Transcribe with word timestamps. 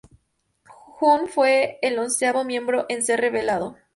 Jun 0.97 1.27
fue 1.27 1.77
el 1.83 1.99
onceavo 1.99 2.43
miembro 2.43 2.87
en 2.89 3.03
ser 3.03 3.21
revelado. 3.21 3.77